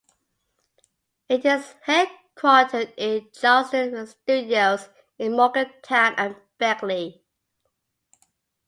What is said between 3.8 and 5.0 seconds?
with studios